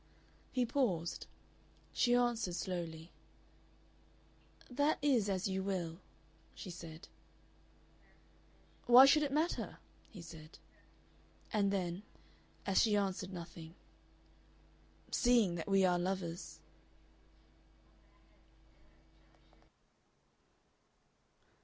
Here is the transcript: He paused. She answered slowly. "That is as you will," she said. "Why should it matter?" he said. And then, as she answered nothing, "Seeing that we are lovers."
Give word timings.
He 0.51 0.65
paused. 0.65 1.27
She 1.93 2.15
answered 2.15 2.55
slowly. 2.55 3.11
"That 4.67 4.97
is 5.03 5.29
as 5.29 5.47
you 5.47 5.61
will," 5.61 5.99
she 6.55 6.71
said. 6.71 7.07
"Why 8.87 9.05
should 9.05 9.21
it 9.21 9.31
matter?" 9.31 9.77
he 10.09 10.23
said. 10.23 10.57
And 11.53 11.69
then, 11.71 12.01
as 12.65 12.81
she 12.81 12.97
answered 12.97 13.31
nothing, 13.31 13.75
"Seeing 15.11 15.53
that 15.53 15.67
we 15.69 15.85
are 15.85 15.99
lovers." 15.99 16.59